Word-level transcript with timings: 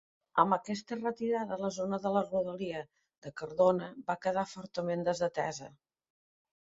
Amb 0.43 0.55
aquesta 0.55 0.95
retirada, 1.01 1.57
la 1.65 1.69
zona 1.75 1.99
de 2.07 2.13
la 2.15 2.23
rodalia 2.29 2.81
de 3.27 3.33
Cardona 3.43 3.91
va 4.09 4.17
quedar 4.27 4.47
fortament 4.55 5.05
desatesa. 5.11 5.69